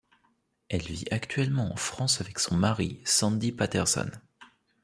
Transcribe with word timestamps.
Elle 0.69 0.81
vit 0.81 1.05
actuellement 1.11 1.71
en 1.71 1.75
France 1.75 2.21
avec 2.21 2.39
son 2.39 2.55
mari, 2.57 2.99
Sandy 3.05 3.51
Paterson. 3.51 4.09